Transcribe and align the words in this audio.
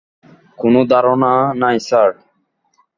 কোন 0.59 0.73
ধারণা 0.91 1.31
নাই, 1.61 1.77
স্যার! 1.87 2.09